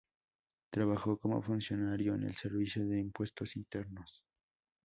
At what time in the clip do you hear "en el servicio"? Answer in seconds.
2.15-2.83